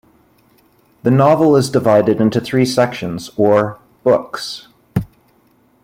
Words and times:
The 1.03 1.11
novel 1.11 1.55
is 1.55 1.69
divided 1.69 2.19
into 2.19 2.41
three 2.41 2.65
sections 2.65 3.29
or 3.37 3.77
'books'. 4.03 4.67